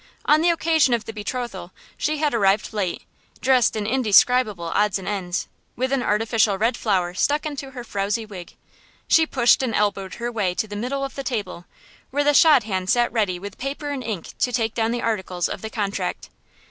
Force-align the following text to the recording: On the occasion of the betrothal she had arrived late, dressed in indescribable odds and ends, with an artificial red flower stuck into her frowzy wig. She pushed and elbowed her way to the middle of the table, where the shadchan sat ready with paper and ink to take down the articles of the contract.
On 0.25 0.41
the 0.41 0.49
occasion 0.49 0.95
of 0.95 1.05
the 1.05 1.13
betrothal 1.13 1.71
she 1.95 2.17
had 2.17 2.33
arrived 2.33 2.73
late, 2.73 3.03
dressed 3.39 3.75
in 3.75 3.85
indescribable 3.85 4.63
odds 4.65 4.97
and 4.97 5.07
ends, 5.07 5.47
with 5.75 5.91
an 5.91 6.01
artificial 6.01 6.57
red 6.57 6.75
flower 6.75 7.13
stuck 7.13 7.45
into 7.45 7.69
her 7.69 7.83
frowzy 7.83 8.25
wig. 8.25 8.55
She 9.07 9.27
pushed 9.27 9.61
and 9.61 9.75
elbowed 9.75 10.15
her 10.15 10.31
way 10.31 10.55
to 10.55 10.67
the 10.67 10.75
middle 10.75 11.03
of 11.05 11.13
the 11.13 11.23
table, 11.23 11.65
where 12.09 12.23
the 12.23 12.33
shadchan 12.33 12.87
sat 12.87 13.13
ready 13.13 13.37
with 13.37 13.59
paper 13.59 13.91
and 13.91 14.03
ink 14.03 14.35
to 14.39 14.51
take 14.51 14.73
down 14.73 14.89
the 14.91 15.03
articles 15.03 15.47
of 15.47 15.61
the 15.61 15.69
contract. 15.69 16.31